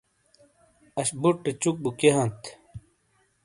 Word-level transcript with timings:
اَش 0.99 1.09
بُٹے 1.21 1.51
چُک 1.61 1.75
بو 1.83 1.89
کِیئے 1.99 2.09
ہانت؟ 2.15 2.41